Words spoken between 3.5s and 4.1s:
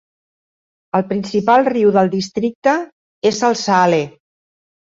el Saale.